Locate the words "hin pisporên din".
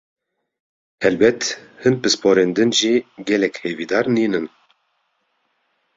1.83-2.69